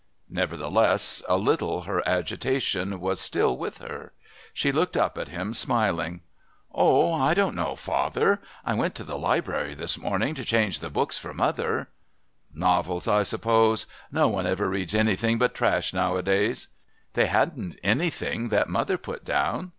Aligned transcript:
Nevertheless, 0.31 1.21
a 1.29 1.37
little, 1.37 1.81
her 1.83 2.01
agitation 2.09 2.99
was 2.99 3.19
still 3.21 3.55
with 3.55 3.77
her. 3.77 4.13
She 4.51 4.71
looked 4.71 4.97
up 4.97 5.15
at 5.15 5.27
him, 5.27 5.53
smiling. 5.53 6.21
"Oh, 6.73 7.13
I 7.13 7.35
don't 7.35 7.53
know, 7.53 7.75
father.... 7.75 8.41
I 8.65 8.73
went 8.73 8.95
to 8.95 9.03
the 9.03 9.15
Library 9.15 9.75
this 9.75 9.99
morning 9.99 10.33
to 10.33 10.43
change 10.43 10.79
the 10.79 10.89
books 10.89 11.19
for 11.19 11.35
mother" 11.35 11.87
"Novels, 12.51 13.07
I 13.07 13.21
suppose. 13.21 13.85
No 14.11 14.27
one 14.27 14.47
ever 14.47 14.67
reads 14.67 14.95
anything 14.95 15.37
but 15.37 15.53
trash 15.53 15.93
nowadays." 15.93 16.69
"They 17.13 17.27
hadn't 17.27 17.77
anything 17.83 18.49
that 18.49 18.69
mother 18.69 18.97
put 18.97 19.23
down. 19.23 19.69